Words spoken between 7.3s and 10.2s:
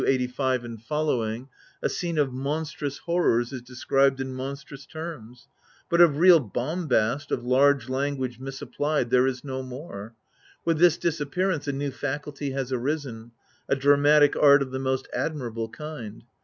of large language misapplied, there is no more.